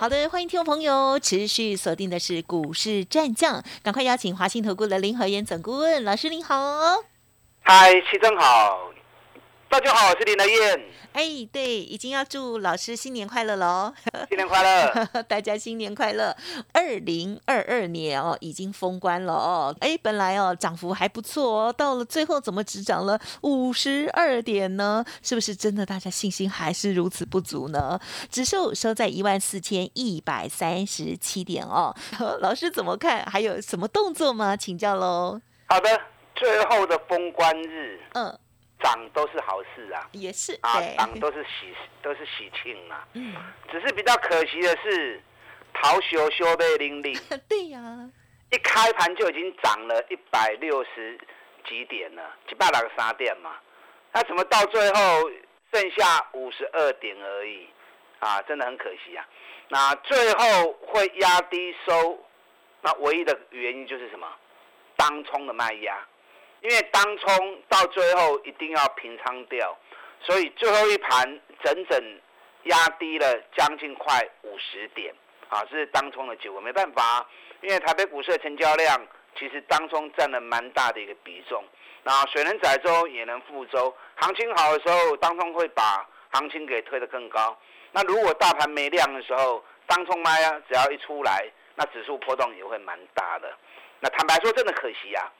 [0.00, 6.54] 好的，欢迎听众朋友持续锁定的是股市战将，赶快邀请华信投顾的林和燕总顾问老师您好。
[7.62, 8.92] 嗨，齐正好，
[9.70, 10.80] 大家好，我是林德燕。
[11.12, 13.92] 哎，对，已经要祝老师新年快乐喽！
[14.30, 16.34] 新年快乐， 大家新年快乐！
[16.72, 19.76] 二零二二年哦，已经封关了哦。
[19.80, 25.04] 哎，本来哦涨幅还不错哦，到了最后怎么只涨了五十二点呢？
[25.22, 28.00] 是不是真的大家信心还是如此不足呢？
[28.30, 31.94] 指数收在一万四千一百三十七点哦。
[32.40, 33.22] 老师怎么看？
[33.26, 34.56] 还有什么动作吗？
[34.56, 35.38] 请教喽。
[35.66, 36.00] 好的，
[36.34, 38.38] 最后的封关日，嗯。
[38.80, 43.04] 涨都是好事啊，也是啊，涨都是喜都是喜庆嘛。
[43.14, 43.34] 嗯，
[43.70, 45.20] 只是比较可惜的是，
[45.74, 47.12] 桃修修被零零。
[47.48, 48.10] 对呀，
[48.50, 51.18] 一开盘就已经涨了一百六十
[51.68, 53.56] 几点了，几百那个沙店嘛。
[54.12, 55.30] 那怎么到最后
[55.72, 57.68] 剩下五十二点而已？
[58.20, 59.26] 啊，真的很可惜啊。
[59.68, 62.18] 那最后会压低收，
[62.80, 64.26] 那唯一的原因就是什么？
[64.96, 65.98] 当冲的卖压。
[66.60, 69.76] 因为当冲到最后一定要平仓掉，
[70.20, 72.20] 所以最后一盘整整
[72.64, 75.14] 压低了将近快五十点，
[75.48, 76.60] 啊，是当冲的结果。
[76.60, 77.26] 没办法，
[77.60, 79.06] 因为台北股市的成交量
[79.38, 81.62] 其实当冲占了蛮大的一个比重。
[82.02, 87.56] 那水能载舟也能覆舟，行情好的时候，当冲会把行情给推得更高。
[87.92, 93.52] 那如果大盘没量的时候，当冲卖啊，只要一出来，那指数波动也会蛮大的。
[94.00, 95.30] 那坦白说，真的可惜呀。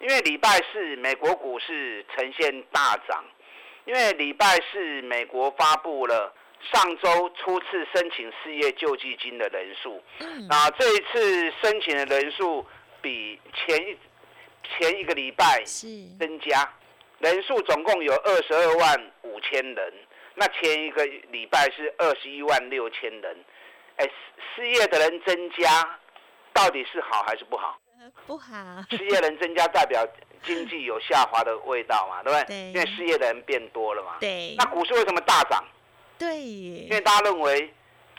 [0.00, 3.24] 因为礼拜四美国股市呈现大涨，
[3.84, 6.32] 因为礼拜四美国发布了
[6.72, 10.02] 上周初次申请失业救济金的人数，
[10.48, 12.66] 那这一次申请的人数
[13.00, 13.96] 比前一
[14.78, 15.62] 前一个礼拜
[16.18, 16.68] 增加，
[17.20, 19.94] 人数总共有二十二万五千人，
[20.34, 23.44] 那前一个礼拜是二十一万六千人，
[23.96, 24.10] 哎，
[24.54, 25.98] 失业的人增加，
[26.52, 27.78] 到底是好还是不好？
[28.26, 28.54] 不好，
[28.90, 30.06] 失业人增加代表
[30.44, 32.44] 经济有下滑的味道嘛，对不对？
[32.44, 32.72] 对。
[32.72, 34.16] 因为失业的人变多了嘛。
[34.20, 34.54] 对。
[34.58, 35.64] 那股市为什么大涨？
[36.18, 36.40] 对。
[36.40, 37.72] 因为大家认为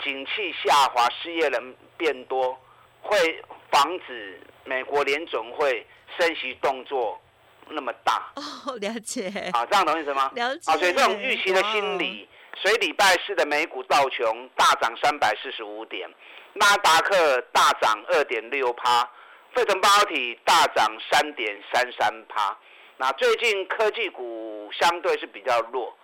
[0.04, 2.58] 景气下滑，失业人变多，
[3.02, 5.86] 会防止美国联总会
[6.18, 7.20] 升息动作
[7.70, 8.32] 那么大。
[8.36, 9.30] 哦，了解。
[9.54, 10.32] 啊，这样懂意思吗？
[10.36, 10.72] 了解。
[10.72, 16.10] 啊，所以这种预期的心理，所以礼拜四的美股道琼大涨三百四十五点，
[16.54, 19.10] 纳达克大涨二点六趴。
[19.54, 22.56] 费城半导体大涨三点三三趴，
[22.98, 25.96] 那最近科技股相对是比较弱。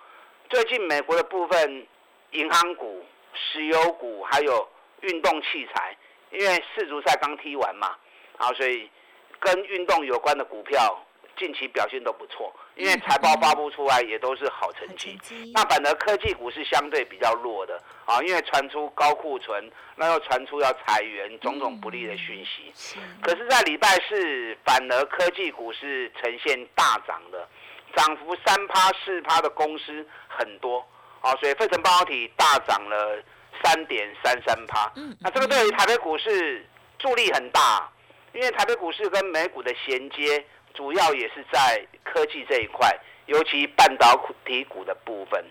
[0.48, 1.86] 最近美国的部分
[2.32, 4.68] 银行股、石油股还有
[5.02, 5.96] 运动器材，
[6.30, 7.96] 因为世足赛刚踢完嘛，
[8.38, 8.90] 啊，所以
[9.38, 11.04] 跟运动有关的股票。
[11.36, 15.18] 近期表现都不错，因为财报发布出来也都是好成绩。
[15.52, 22.72] 那反而科技股是相对比较弱的啊，因为传出高库存，那又传出要裁员，种种不利的讯息。
[23.20, 27.48] 可是，在礼拜四，反而科技股是呈现大涨的，
[27.96, 30.84] 涨幅三趴四趴的公司很多
[31.20, 33.22] 啊，所以费城半导体大涨了
[33.62, 34.92] 三点三三趴。
[35.20, 36.66] 那这个对于台北股市
[36.98, 37.90] 助力很大，
[38.32, 40.44] 因为台北股市跟美股的衔接。
[40.74, 42.90] 主要也是在科技这一块，
[43.26, 44.14] 尤其半导
[44.44, 45.42] 体股的部分。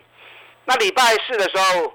[0.66, 1.94] 那礼拜四的时候，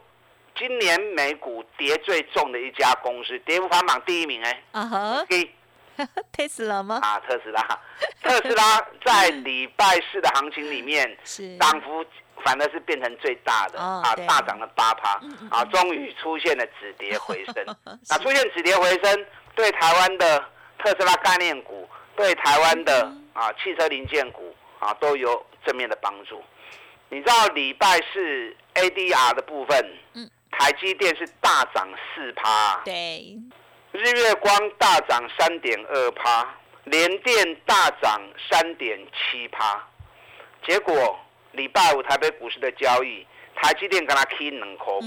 [0.57, 5.25] 今年美股跌最重的一家公司，跌幅排行榜第一名哎，啊哈，
[6.31, 6.99] 特斯拉吗？
[7.01, 7.61] 啊，特斯拉，
[8.23, 12.03] 特斯拉在礼拜四的行情里面， 是涨幅
[12.43, 15.19] 反而是变成最大的啊，大涨了八趴
[15.51, 17.55] 啊，终于出现了止跌回升。
[18.09, 19.25] 那出现止跌回升，
[19.55, 20.39] 对台湾的
[20.79, 21.87] 特斯拉概念股。
[22.19, 26.43] 对台湾的啊汽车零件股啊都有正面的帮助。
[27.07, 33.37] 你知道礼拜四 ADR 的部分，嗯，台积电是大涨四趴，对，
[33.93, 38.21] 日月光大涨三点二趴，联电大涨
[38.51, 39.81] 三点七趴。
[40.67, 41.17] 结果
[41.53, 43.25] 礼拜五台北股市的交易，
[43.55, 44.99] 台积电跟它 K 能空，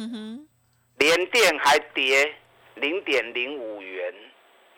[0.97, 2.35] 联电还跌
[2.77, 4.15] 零点零五元，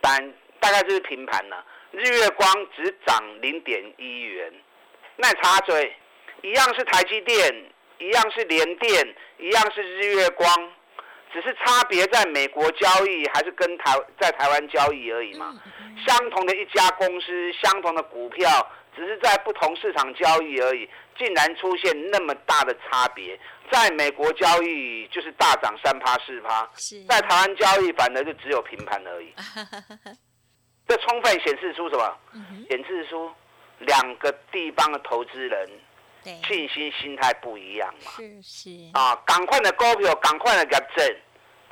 [0.00, 1.64] 但大概就是平盘了。
[1.96, 4.52] 日月光只涨零点一元，
[5.16, 5.94] 那插嘴，
[6.42, 10.48] 一样是台积电，一样是联电，一样是日月光，
[11.32, 15.54] 只是差别在美国交易还是跟台在台湾交易而已嘛。
[16.06, 18.48] 相同的一家公司，相同的股票，
[18.96, 23.38] 只是在不同市场交易而已，竟然出现那么大的差别。
[23.70, 26.68] 在美国交易就是大涨三趴四趴，
[27.08, 29.32] 在台湾交易反而就只有平盘而已。
[30.86, 32.18] 这充分显示出什么？
[32.68, 33.30] 显示出
[33.78, 35.68] 两个地方的投资人
[36.46, 38.10] 信心心态不一样嘛。
[38.16, 41.16] 是是啊，赶快的股票，赶快的给证，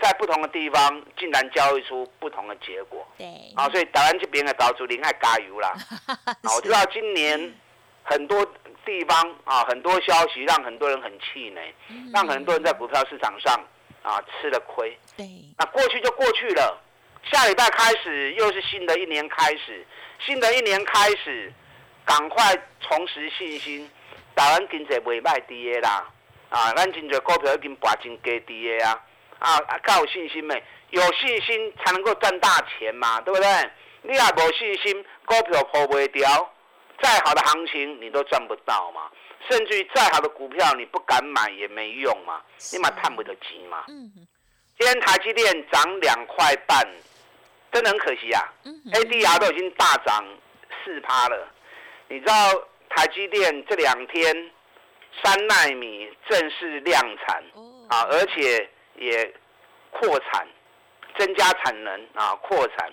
[0.00, 3.06] 在不同的地方竟然交易出不同的结果。
[3.18, 5.72] 对啊，所以台湾这边的岛主林爱加油啦！
[6.06, 6.16] 啊，
[6.56, 7.54] 我知道今年
[8.02, 8.44] 很多
[8.84, 11.74] 地方啊，很多消息让很多人很气馁，
[12.12, 13.54] 让很多人在股票市场上
[14.02, 14.98] 啊吃了亏。
[15.16, 15.26] 对，
[15.58, 16.82] 那过去就过去了。
[17.30, 19.86] 下礼拜开始又是新的一年开始，
[20.18, 21.52] 新的一年开始，
[22.04, 23.88] 赶快重拾信心。
[24.34, 26.10] 台湾经济袂歹跌啦，
[26.48, 28.98] 啊，咱真侪股票已经拔真低跌啊，
[29.38, 30.62] 啊，较有信心没？
[30.90, 33.46] 有信心才能够赚大钱嘛，对不对？
[34.02, 36.52] 你也无信心，股票破不掉，
[37.00, 39.02] 再好的行情你都赚不到嘛。
[39.50, 42.40] 甚至于再好的股票你不敢买也没用嘛，
[42.72, 43.84] 你嘛探不得急嘛。
[43.88, 44.10] 嗯。
[44.78, 46.86] 今天台积电涨两块半。
[47.72, 48.52] 真的很可惜啊
[48.92, 50.24] ，ADR 都已经大涨
[50.84, 51.48] 四趴了。
[52.08, 52.34] 你知道
[52.90, 54.50] 台积电这两天
[55.22, 57.42] 三纳米正式量产
[57.88, 59.34] 啊，而且也
[59.90, 60.46] 扩产，
[61.16, 62.92] 增加产能啊，扩产。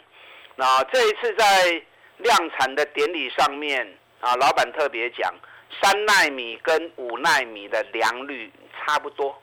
[0.56, 1.82] 那这一次在
[2.18, 5.34] 量产的典礼上面啊，老板特别讲，
[5.82, 8.50] 三纳米跟五纳米的良率
[8.86, 9.42] 差不多。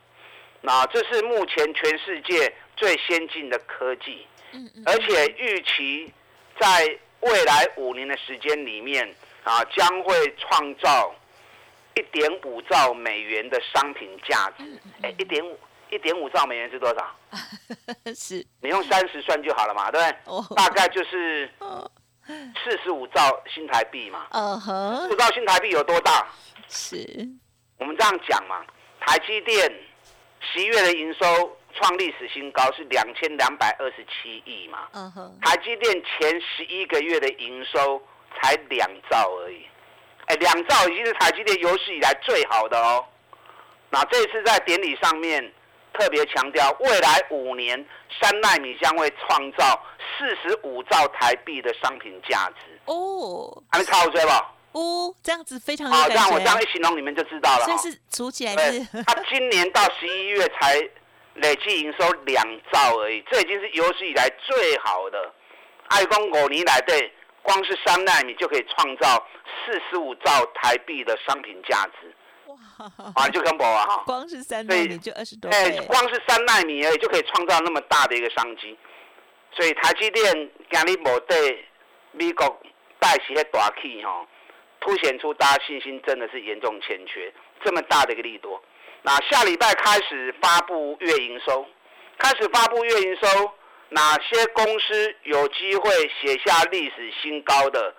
[0.62, 4.27] 那这是目前全世界最先进的科技。
[4.84, 6.12] 而且预期
[6.58, 9.06] 在未来五年的时间里面
[9.44, 11.14] 啊，将会创造
[11.94, 14.64] 一点五兆美元的商品价值。
[15.02, 15.58] 哎，一点五
[15.90, 17.16] 一点五兆美元是多少？
[18.14, 20.56] 是，你用三十算就好了嘛，对不对？
[20.56, 21.50] 大概就是
[22.64, 24.26] 四十五兆新台币嘛。
[24.31, 25.08] 嗯哼。
[25.08, 26.26] 不知道新台币有多大？
[26.69, 27.28] 是。
[27.78, 28.64] 我们这样讲嘛，
[29.00, 29.72] 台积电
[30.40, 31.56] 十一月的营收。
[31.76, 34.88] 创历史新高是两千两百二十七亿嘛？
[34.93, 35.38] 嗯哼。
[35.43, 38.02] 台积电前十一个月的营收
[38.34, 39.67] 才两兆而已，
[40.26, 43.05] 哎，两兆已经是台积电有史以来最好的哦。
[43.90, 45.52] 那这次在典礼上面
[45.93, 47.87] 特别强调，未来五年
[48.20, 49.81] 三纳米将会创造
[50.19, 53.62] 四十五兆台币的商品价值哦。
[53.70, 54.52] 还没卡我追吧？
[54.73, 57.64] 哦，这样子非常好，这样我这样一形容你们就知道了。
[57.67, 58.84] 这是数起来是。
[59.05, 60.88] 他今年到十一月才。
[61.37, 65.33] 累计营收两兆而已，这已经是有史以来最好的。
[65.88, 67.12] 爱公五年来对，
[67.43, 69.27] 光是三纳米就可以创造
[69.65, 72.15] 四十五兆台币的商品价值。
[72.47, 72.56] 哇！
[73.15, 78.77] 啊，就跟我啊，哈， 光是三纳米就二十多哎，光是三纳米而已就可以创造那么大的一个商机。
[79.53, 81.65] 所以台积电今日无对
[82.12, 82.61] 美国
[82.99, 84.27] 带起的大气哈，
[84.81, 87.33] 凸显出大家信心真的是严重欠缺，
[87.65, 88.62] 这么大的一个利多。
[89.06, 91.64] 那下礼拜开始发布月营收，
[92.19, 93.53] 开始发布月营收，
[93.91, 97.70] 哪些公司有机会写下历史新高？
[97.70, 97.94] 的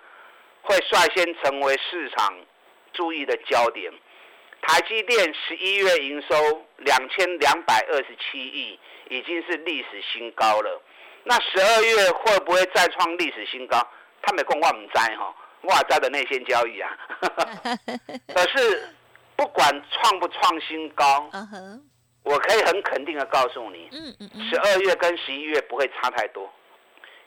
[0.60, 2.38] 会率先成为市场
[2.92, 3.90] 注意的焦点。
[4.60, 8.78] 台积电十一月营收两千两百二十七亿，
[9.08, 10.82] 已经是历史新高了。
[11.24, 13.78] 那十二月会不会再创历史新高？
[14.20, 16.94] 他没讲我唔知哈，我在的内线交易啊。
[18.34, 18.94] 可是。
[19.38, 21.30] 不管创不创新高，
[22.24, 23.88] 我可以很肯定的告诉你，
[24.50, 26.52] 十二月跟十一月不会差太多，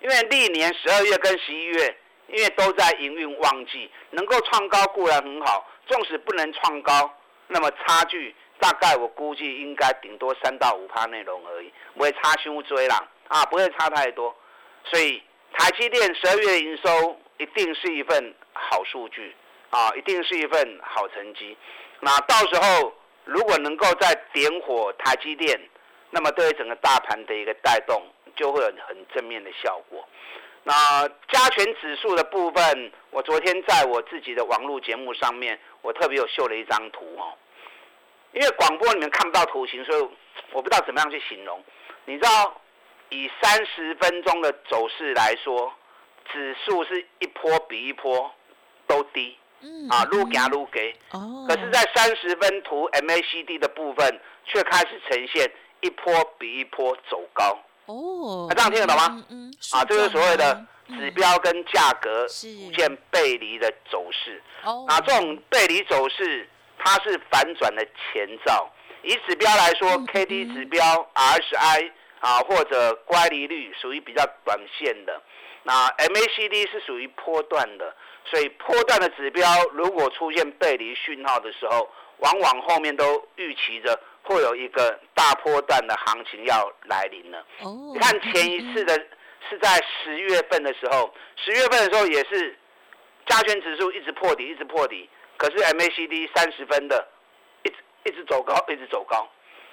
[0.02, 7.10] 因为历年十二月跟十一月，因为都在营运旺季，能够创高固然很好，纵使不能创高，
[7.48, 14.36] 那么差距大概我估计应该顶多三到五趴内容而已，不会差胸追啦，啊，不会差太多，
[14.84, 19.34] 所以台积电十二月营收一定是一份好数据，
[19.70, 21.58] 啊，一定是一份好成绩。
[22.02, 22.94] 那到时候
[23.24, 25.60] 如果能够再点火台积电，
[26.10, 28.04] 那么对于整个大盘的一个带动
[28.36, 30.06] 就会有很正面的效果。
[30.64, 37.34] 那加权指数的部分，我昨天在我自己的网络节目上面，我特别有秀了一张图哦。
[38.34, 40.02] 因为广播里面看不到图形，所以
[40.52, 41.64] 我不知道怎么样去形容。
[42.06, 42.62] 你知道，
[43.10, 45.74] 以三十分钟的走势来说，
[46.32, 48.32] 指数是一波比一波
[48.88, 49.38] 都低。
[49.90, 55.52] 啊，撸加撸给，哦，可是，在三十分图 MACD 的部分，却开始呈现
[55.82, 57.60] 一波比一波走高。
[57.86, 59.26] 哦，那这样听得懂吗？
[59.30, 64.42] 嗯，啊，这是所谓的指标跟价格逐渐背离的走势。
[64.64, 68.70] 哦，那这种背离走势，它是反转的前兆，
[69.04, 75.22] 以指标来说，K D 指标 R S I 啊或者乖离率属于比较短线的，
[75.64, 87.46] 那 M A C D 是属于波段的，所以波段的指标如果出现背离讯号的时候，往往后面都预期着会有一个大波段的行情要来临了。
[87.60, 88.94] 哦，看前一次的
[89.50, 92.58] 是在十月份的时候，十月份的时候也是
[93.28, 97.08] 加权指数一直破底，一直破底，可是 M A C D 三十分的。
[98.04, 99.30] 一直走高，一直走高，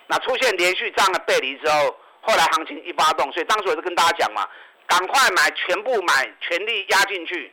[0.06, 4.46] 那出现连续这样的背离之后，后来行情一发动，所以当时我就跟大家讲嘛，
[4.88, 7.52] 赶快买，全部买，全力压进去，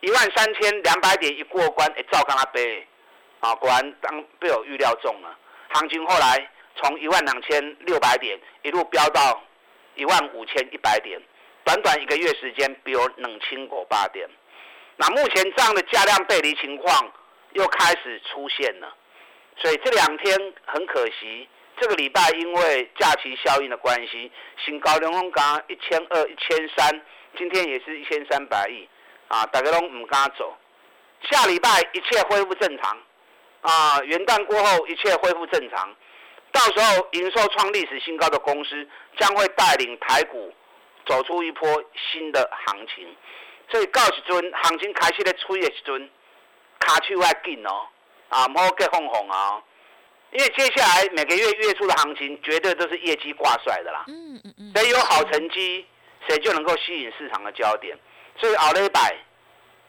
[0.00, 2.86] 一万三千两百点一过关，哎，照刚他背，
[3.40, 5.36] 啊，果然当被我预料中了，
[5.70, 9.42] 行情后来从一万两千六百点一路飙到
[9.94, 11.18] 一万五千一百点，
[11.64, 14.28] 短短一个月时间，比我冷清过八点，
[14.96, 17.12] 那目前这样的价量背离情况
[17.54, 18.94] 又开始出现了。
[19.56, 21.48] 所以这两天很可惜，
[21.80, 24.30] 这个礼拜因为假期效应的关系，
[24.62, 27.00] 新高连红港一千二、一千三，
[27.38, 28.86] 今天也是一千三百亿，
[29.28, 30.54] 啊，大家都唔敢走。
[31.22, 32.98] 下礼拜一切恢复正常，
[33.62, 35.96] 啊，元旦过后一切恢复正常，
[36.52, 40.52] 到时候营收创历史新高的公司将会带领台股
[41.06, 41.82] 走出一波
[42.12, 43.08] 新的行情。
[43.70, 46.10] 所以到时阵行情开始咧吹的时阵，
[46.78, 47.86] 卡手要紧哦。
[48.28, 49.60] 啊，唔好给哄哄啊！
[50.32, 54.04] 因为接下来每个月月初的行情，绝对都是业绩挂帅的啦。
[54.08, 54.72] 嗯嗯嗯。
[54.74, 55.84] 谁有好成绩，
[56.28, 57.98] 谁就能够吸引市场的焦点。
[58.38, 59.16] 所以奥利百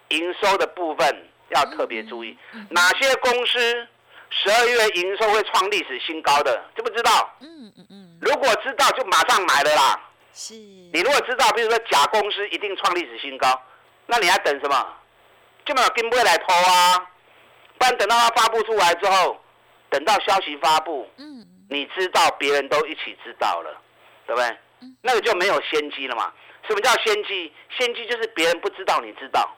[0.10, 2.38] 营收的部分要特别注意，
[2.70, 3.88] 哪些公司
[4.30, 6.42] 十二月营收会创历史新高？
[6.42, 7.36] 的知不知道？
[7.42, 8.18] 嗯嗯嗯。
[8.22, 10.10] 如果知道，就马上买了啦。
[10.34, 10.54] 是。
[10.56, 13.48] 你如果知道，比如说甲公司一定创历史新高，
[14.08, 14.94] 那你还等什么？
[15.66, 16.98] 就没有跟未来拖啊。
[17.78, 19.40] 不然等到它发布出来之后，
[19.92, 23.80] 等到消息发布，嗯，你知道，别人都一起知道了，
[24.26, 24.58] 对不对？
[25.04, 26.32] 那个就没有先机了嘛。
[26.66, 27.52] 什么叫先机？
[27.78, 29.54] 先机就是别人不知道，你知道。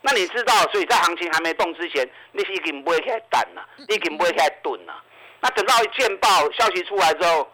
[0.00, 5.04] 那你知道，所以在行情还没动之前，你已经不会开蛋了，已经不会开盾了。
[5.40, 7.46] 那等到一见报消息出来之后，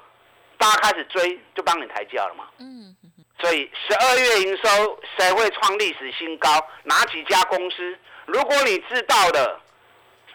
[0.56, 2.44] 大家开始追，就帮你抬价了嘛。
[2.58, 2.96] 嗯。
[3.40, 6.48] 所以十二月营收谁会创历史新高？
[6.84, 7.98] 哪几家公司？
[8.26, 9.60] 如果你知道的。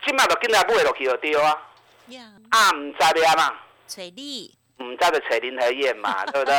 [0.05, 1.59] 今麦就进来买落去就丢啊！
[2.49, 3.55] 啊，唔知的啊嘛，
[3.87, 6.53] 找你，唔知的找林和燕嘛， 对不对？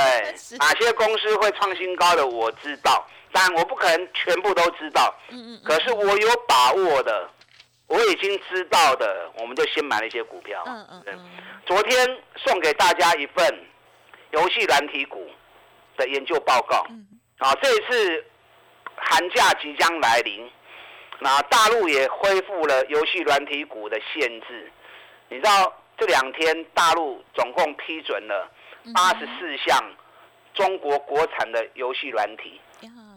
[0.58, 5.14] 哪些公司会创新高的我知道，但我不可能全部都知道。
[5.30, 5.60] 嗯嗯。
[5.64, 7.30] 可是我有把握的，
[7.86, 10.62] 我已经知道的，我们就先买了一些股票。
[10.66, 11.30] 嗯嗯嗯。
[11.66, 13.64] 昨天送给大家一份
[14.32, 15.28] 游戏软体股
[15.96, 16.84] 的研究报告。
[16.90, 17.06] 嗯。
[17.38, 18.24] 啊，这一次
[18.96, 20.50] 寒假即将来临。
[21.18, 24.70] 那大陆也恢复了游戏软体股的限制，
[25.28, 28.50] 你知道这两天大陆总共批准了
[28.94, 29.82] 八十四项
[30.54, 32.60] 中国国产的游戏软体，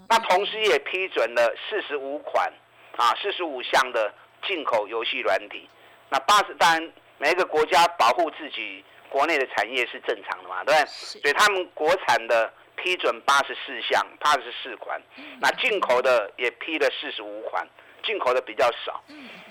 [0.07, 2.51] 那同时也批准了四十五款
[2.97, 4.13] 啊四十五项的
[4.45, 5.69] 进口游戏软体。
[6.09, 10.85] 那八十当然每一个国家保护自己国内的产业是正常的嘛，对不对？
[10.87, 14.99] 所以他们国产的批准八十四项八十四款，
[15.39, 17.67] 那进口的也批了四十五款。
[18.01, 19.03] 进口的比较少，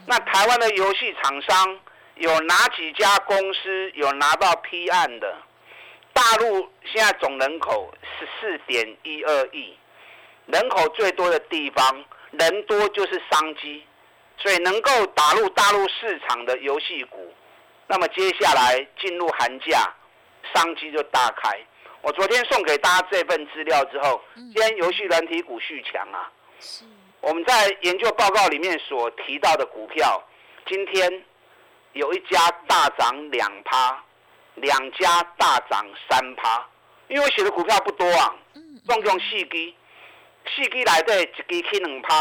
[0.07, 1.79] 那台湾的游戏厂商
[2.19, 5.37] 有哪几家公司有拿到批案的？
[6.13, 9.77] 大陆现在总人口十四点一二亿，
[10.47, 13.85] 人口最多的地方，人多就是商机，
[14.37, 17.33] 所以能够打入大陆市场的游戏股，
[17.87, 19.95] 那么接下来进入寒假，
[20.53, 21.57] 商机就大开。
[22.01, 26.33] 我昨天送给大家这份资料之后，今天游戏软体股续强啊。
[27.21, 30.21] 我们在研究报告里面所提到的股票，
[30.67, 31.25] 今天
[31.93, 34.03] 有一家大涨两趴，
[34.55, 36.67] 两家大涨三趴。
[37.09, 38.35] 因为我写的股票不多啊，
[38.87, 39.73] 总共四支，
[40.55, 42.17] 四支来的一支起两趴，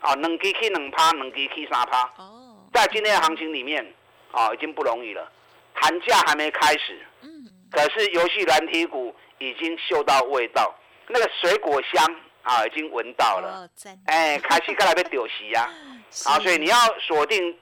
[0.00, 2.02] 啊，两支起两趴，两支起三趴。
[2.16, 3.94] 哦，在今天的行情里面，
[4.32, 5.30] 啊，已经不容易了。
[5.74, 10.74] 寒假还没开始，嗯，可是游戏蓝体股已经嗅到味道，
[11.08, 12.16] 那个水果香。
[12.42, 13.68] 啊，已经闻到了，
[14.04, 15.68] 哎，开始看来被丢席呀，
[16.26, 17.58] 啊，所以你要锁定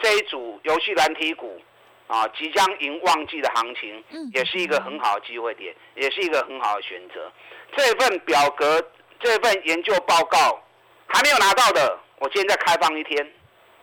[0.00, 1.60] 这一组游戏蓝体股，
[2.06, 7.32] 啊，即将迎旺季的行情，也是一个很好的机会点，也是一个很好的选择。
[7.76, 8.82] 这份表格，
[9.20, 10.62] 这份研究报告
[11.06, 13.32] 还没有拿到的，我今天再开放一天，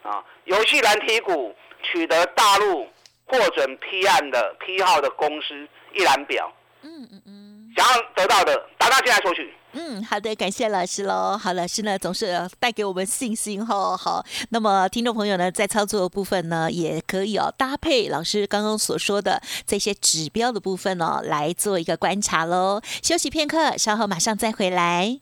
[0.03, 2.87] 啊，游戏蓝体股取得大陆
[3.25, 6.53] 获准批案的批号的公司一览表，
[6.83, 9.53] 嗯嗯嗯，想要得到的，打大进来索取。
[9.73, 11.37] 嗯，好的，感谢老师喽。
[11.37, 13.95] 好，老师呢总是带给我们信心哈。
[13.95, 22.81] 好，那么听众朋友呢，在操作的部分呢，也可以哦搭配老师刚刚所说的这些指标的部分哦，来做一个观察喽。
[23.01, 25.19] 休息片刻，稍后马上再回来。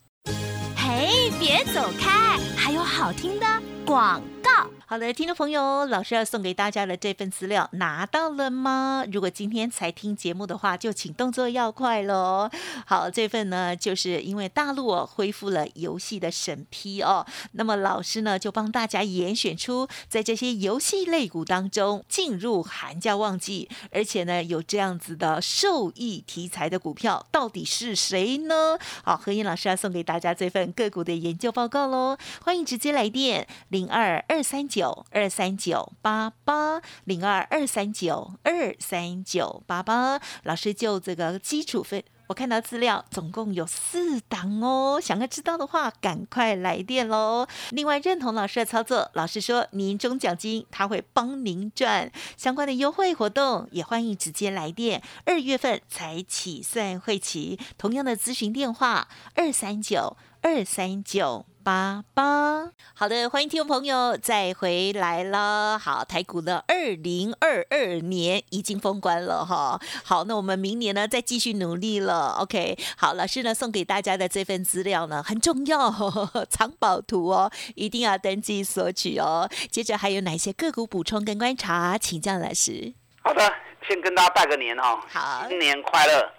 [0.75, 3.45] 嘿，别走开，还有好听的
[3.85, 4.78] 广告。
[4.89, 9.05] 好的，听众朋友，老师要送给大家的这份资料拿到了吗？
[9.11, 12.49] 如果今天才听节目的话，就请动作要快喽。
[12.87, 28.79] 好，这份呢，就是因为大陆恢复了游戏的审批哦，那么老师呢就帮大家严选出在这些游戏类股当中进入寒假旺季，而且呢有这样子的受益题材的股票，到底是谁呢？
[29.03, 34.78] 好，何燕老师要送给大家这份个股的研究报告喽，欢迎直接来电零二二三九。
[34.79, 47.45] 九二三九八八零二二三九二三九八八，老师就这个基础分，我看到资料总共有四档哦，想要知道的话，赶快来电喽。
[47.71, 55.03] 另外认同老师的操作，老师说年终奖金他会帮您赚相关的优惠活动，也欢迎直接来电。
[55.25, 61.45] 二月份才起算会期，同样的咨询电话二三九二三九。
[61.69, 65.77] 八八，好的，欢迎听众朋友再回来了。
[65.77, 69.79] 好，台股呢，二零二二年已经封关了哈。
[70.03, 72.37] 好，那我们明年呢再继续努力了。
[72.39, 75.93] OK，好，老师呢送给大家的这份资料呢很重要，
[76.49, 79.47] 藏宝图哦，一定要登记索取哦。
[79.69, 82.91] 接着还有哪些个股补充跟观察，请教老师。
[83.21, 83.47] 好的，
[83.87, 86.31] 先跟大家拜个年哈，好，新年快乐。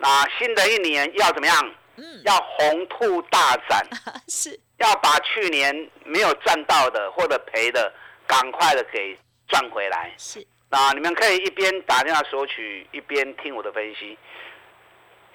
[0.00, 1.56] 那新的一年要怎么样？
[1.96, 3.86] 嗯，要红兔大展，
[4.28, 4.60] 是。
[4.84, 7.92] 要把去年没有赚到的或者赔的，
[8.26, 9.16] 赶快的给
[9.48, 10.12] 赚回来。
[10.18, 14.18] 是，那你们可以一边打电话索取，一边听我的分析。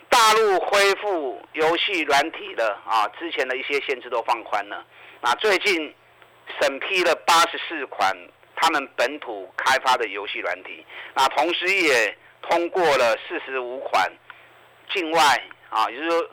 [0.08, 4.86] 大陆恢复游戏软体的啊，之前的一些限制都放宽了。
[5.22, 5.94] 那最近
[6.62, 8.16] 审批了八十四款
[8.56, 14.12] 他们本土开发的游戏软体，那同时也通过了四十五款
[14.94, 15.22] 境外
[15.70, 16.30] 啊，也就是说。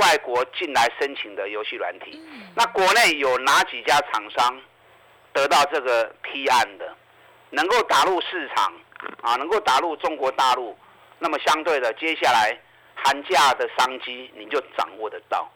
[0.00, 2.20] 外国进来申请的游戏软体，
[2.56, 4.60] 那国内有哪几家厂商
[5.32, 6.96] 得到这个批案的，
[7.50, 8.72] 能够打入市场
[9.22, 10.76] 啊，能够打入中国大陆，
[11.18, 12.58] 那么相对的，接下来
[12.94, 15.48] 寒假的商机你就掌握得到。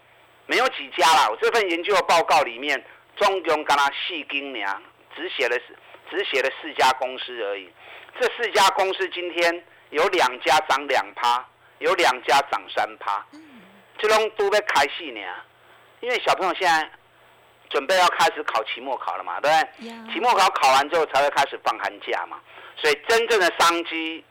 [0.47, 2.85] 没有几家啦，我这份研究报告里面，
[3.17, 4.83] 中共跟他细盯娘，
[5.17, 5.57] 只写了
[6.11, 7.71] 只写了四家公司而已。
[8.21, 11.45] 这四家公司今天有两家涨两趴，
[11.79, 13.25] 有两家涨三趴。
[13.99, 15.21] 这种都在开戏呢，
[16.01, 16.91] 因为小朋友现在
[17.71, 20.13] 准备要开始考期末考了嘛，对不对？
[20.13, 22.39] 期末考考完之后才会开始放寒假嘛，
[22.77, 24.25] 所以真正的商机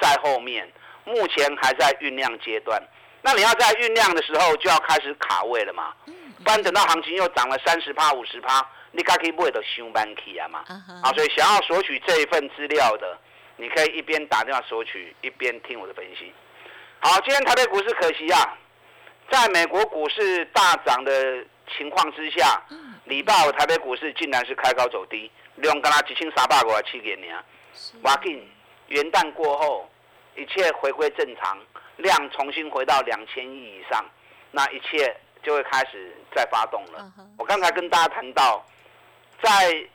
[0.00, 0.70] 在后面，
[1.04, 2.80] 目前还在酝酿阶段。
[3.22, 10.64] 那你要在酝酿的时候就要开始卡位了嘛，不然等到行情又涨了三十趴、五十趴，你该可以买到上班去啊嘛。
[11.02, 13.18] 啊，所以想要索取这一份资料的，
[13.56, 16.32] 你可以一边打电话索取，一边听我的分析。
[17.00, 18.56] 好，今天台北股市可惜啊。
[19.30, 21.44] 在美国股市大涨的
[21.76, 22.60] 情况之下，
[23.04, 27.36] 礼拜五台北股市竟然是开高走低，两干啦几千三百个七点年，
[28.02, 28.44] 哇紧
[28.88, 29.88] 元旦过后，
[30.36, 31.56] 一切回归正常，
[31.96, 34.04] 量重新回到两千亿以上，
[34.50, 37.12] 那一切就会开始再发动了。
[37.38, 38.66] 我刚才跟大家谈到，
[39.40, 39.88] 在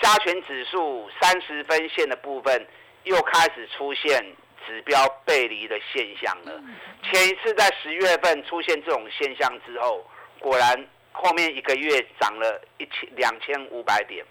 [0.00, 2.66] 加权指数三十分线的部分，
[3.02, 4.24] 又开始出现。
[4.66, 6.60] 指标背离的现象了。
[7.04, 10.04] 前一次在十月份出现这种现象之后，
[10.40, 14.24] 果然后面一个月涨了一千两千五百点。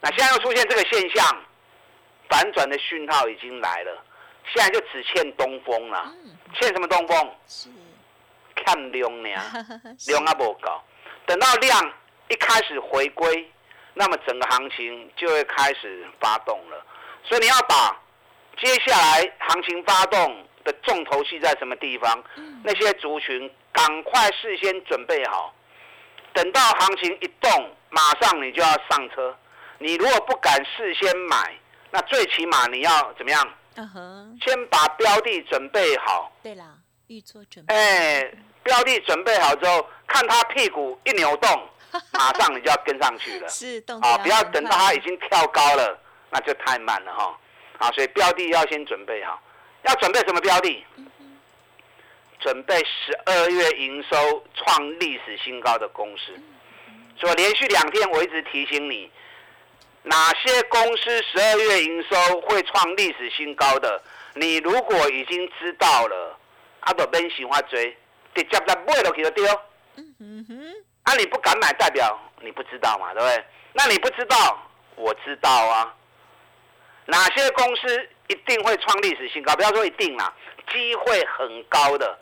[0.00, 1.44] 那现在又出现这个现象，
[2.28, 4.04] 反转的讯号已经来了。
[4.54, 6.12] 现在就只欠东风了。
[6.54, 7.36] 欠什么东风？
[7.46, 7.68] 是
[8.54, 9.28] 看量呢，
[10.06, 10.80] 量啊不够。
[11.26, 11.92] 等到量
[12.28, 13.50] 一开始回归，
[13.94, 16.86] 那么整个行情就会开始发动了。
[17.24, 17.98] 所以你要把。
[18.58, 22.22] 接下来行情发动的重头戏在什么地方？
[22.62, 25.54] 那些族群赶快事先准备好，
[26.32, 29.36] 等到行情一动，马上你就要上车。
[29.78, 31.54] 你如果不敢事先买，
[31.90, 33.54] 那最起码你要怎么样？
[33.76, 36.30] 嗯哼，先把标的准备好。
[36.42, 36.76] 对啦，
[37.08, 37.74] 预做准备。
[37.74, 41.68] 哎，标的准备好之后，看他屁股一扭动，
[42.12, 43.48] 马上你就要跟上去了。
[43.48, 45.98] 是动啊，不要等到它已经跳高了，
[46.30, 47.36] 那就太慢了哈。
[47.82, 49.42] 啊，所以标的要先准备好，
[49.82, 50.84] 要准备什么标的？
[52.38, 56.32] 准备十二月营收创历史新高的公司。
[57.18, 59.10] 所以连续两天我一直提醒你，
[60.04, 64.00] 哪些公司十二月营收会创历史新高的，
[64.34, 66.38] 你如果已经知道了，
[66.80, 67.96] 阿都边喜欢追，
[68.34, 69.44] 直接来买落去就对。
[69.96, 73.44] 嗯哼，啊，你不敢买，代表你不知道嘛，对不对？
[73.72, 75.94] 那你不知道，我知道啊。
[77.06, 79.54] 哪些公司一定会创历史新高？
[79.56, 80.32] 不要说一定啦，
[80.72, 82.18] 机会很高的。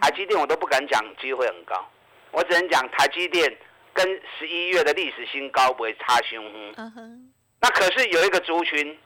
[0.00, 1.88] 台积电我都不敢讲机会很高，
[2.32, 3.56] 我只能讲台积电
[3.92, 6.44] 跟十一月的历史新高不会差凶。
[6.76, 8.98] 嗯那可是有一个族群，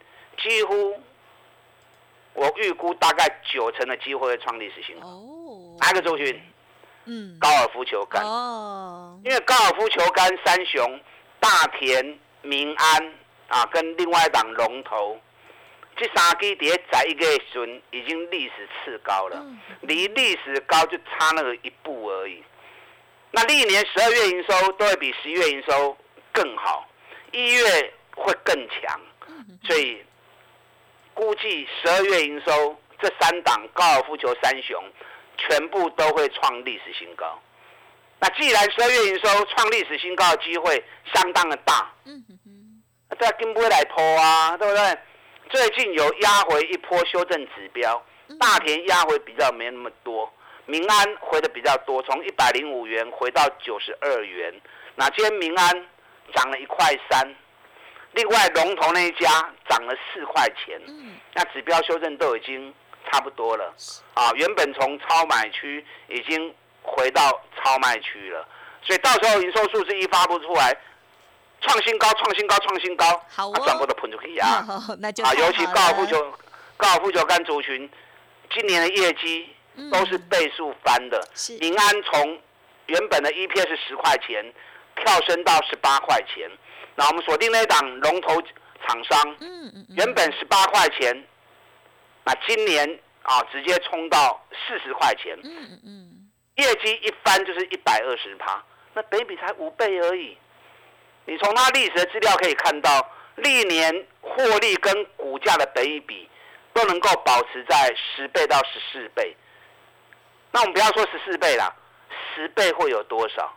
[0.42, 1.00] 几乎
[2.32, 5.06] 我预估大概九成的机会会创历史新高。
[5.06, 5.76] 哦。
[5.78, 6.42] 哪个族群？
[7.04, 7.38] 嗯。
[7.38, 8.24] 高尔夫球杆。
[8.24, 9.20] 哦。
[9.24, 11.00] 因为高尔夫球杆三雄
[11.38, 13.14] 大田、民安。
[13.48, 15.18] 啊，跟另外一档龙头，
[15.96, 19.44] 这三基碟在一个时已经历史次高了，
[19.80, 22.42] 离历史高就差那个一步而已。
[23.30, 25.96] 那历年十二月营收都会比十一月营收
[26.32, 26.86] 更好，
[27.32, 29.00] 一月会更强，
[29.64, 30.02] 所以
[31.14, 34.82] 估计十二月营收这三档高尔夫球三雄
[35.36, 37.38] 全部都会创历史新高。
[38.20, 40.82] 那既然十二月营收创历史新高的机会
[41.14, 41.90] 相当的大。
[43.20, 44.98] 在跟不会来拖啊，对不对？
[45.50, 48.04] 最近有压回一波修正指标，
[48.38, 50.30] 大田压回比较没那么多，
[50.66, 54.54] 民安回的比较多，从一百零五元回到九十二元。
[54.94, 55.86] 那今天民安
[56.34, 57.34] 涨了一块三，
[58.12, 59.26] 另外龙头那一家
[59.68, 60.78] 涨了四块钱。
[61.32, 62.74] 那指标修正都已经
[63.10, 63.74] 差不多了
[64.14, 68.46] 啊，原本从超买区已经回到超卖区了，
[68.82, 70.76] 所以到时候营收数字一发布出来。
[71.60, 74.64] 创新高，创新高，创新高，好啊，全部都喷出去啊！
[75.00, 76.32] 那就啊，尤其高尔夫球、
[76.76, 77.88] 高尔夫球杆族群，
[78.50, 79.48] 今年的业绩
[79.90, 81.20] 都是倍数翻的。
[81.34, 82.40] 是，民安从
[82.86, 84.52] 原本的 EPS 十块钱
[84.96, 86.50] 跳升到十八块钱。
[86.94, 88.40] 那我们锁定那档龙头
[88.86, 91.24] 厂商，嗯嗯，原本十八块钱，
[92.24, 95.38] 那今年啊直接冲到四十块钱。
[95.42, 98.62] 嗯嗯嗯，业绩一翻就是一百二十趴，
[98.94, 100.36] 那北比才五倍而已。
[101.28, 106.26] 你从它历史的资料可以看到，历年获利跟股价的比比
[106.72, 109.36] 都能够保持在十倍到十四倍。
[110.50, 111.70] 那我们不要说十四倍啦，
[112.34, 113.54] 十倍会有多少？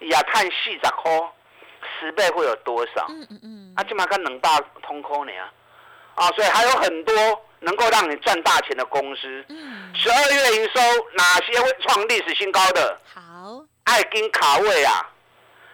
[0.00, 1.30] 亚碳细十颗，
[2.00, 3.06] 十倍会有多少？
[3.08, 3.72] 嗯嗯嗯。
[3.76, 5.52] 啊，起码跟能大通空呢啊！
[6.16, 7.14] 啊，所以还有很多
[7.60, 9.44] 能够让你赚大钱的公司。
[9.48, 9.94] 嗯。
[9.94, 10.80] 十二月营收
[11.14, 12.98] 哪些会创历史新高的？
[13.14, 13.64] 好。
[13.84, 15.08] 爱金卡位啊！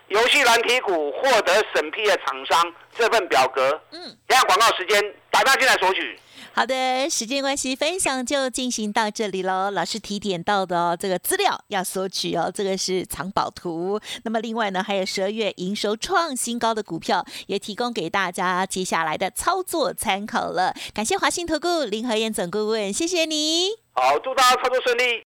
[0.09, 6.19] 游戏蓝皮股获得审批的厂商这份表格，嗯，等下广告时间，打电话进来索取。
[6.55, 9.71] 好的，时间关系，分享就进行到这里喽。
[9.71, 14.01] 老师提点到的哦，这个资料要索取哦，这个是藏宝图。
[14.25, 20.75] 那么另外呢，还有十二月营收创新高的股票，也提供给大家接下来的操作参考了。
[20.93, 23.69] 感谢华信投顾林和燕总顾问，谢谢你。
[23.93, 25.23] 好，祝大家操作顺利。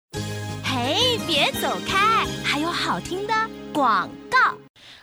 [0.64, 3.32] 嘿，别走开，还有好听的
[3.72, 4.38] 广告。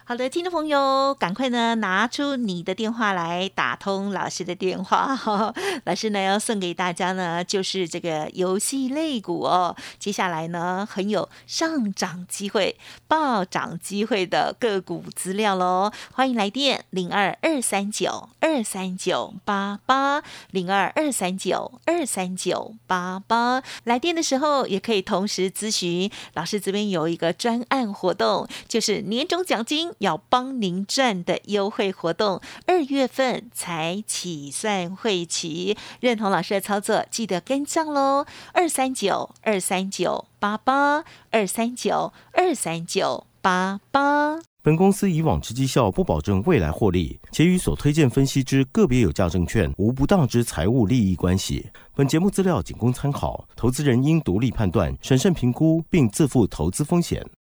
[0.09, 5.15] 好的，听众朋友，赶快呢拿出你的电话来打通老师的电话。
[5.85, 9.75] 老师呢要送给大家呢，就是这个游戏类股哦。
[9.99, 12.75] 接下来呢，很有上涨机会、
[13.07, 15.91] 暴涨机会的个股资料喽。
[16.11, 23.61] 欢迎来电零二二三九二三九八八零二二三九二三九八八。
[23.83, 29.93] 来电的时候也可以同时咨询老师这边有一个专案活动，就是年终奖金。
[29.99, 38.25] 要帮您赚的优惠活动，二月份才起算会期，认同老师的操作，记得跟上喽。
[38.53, 44.39] 二三九二三九八八二三九二三九八八。
[44.61, 51.69] 本公司以往之绩效不保证未来获利，且与所推荐分析之个别有价证券无不当之财务利益关系。
[51.95, 57.25] 本节目资料仅供参考，投资人应独立判断、审慎评估，并自负投资风险。